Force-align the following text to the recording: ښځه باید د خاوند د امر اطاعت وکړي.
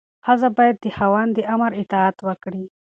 ښځه 0.25 0.49
باید 0.57 0.75
د 0.83 0.85
خاوند 0.97 1.31
د 1.33 1.39
امر 1.53 1.71
اطاعت 1.81 2.17
وکړي. 2.27 2.63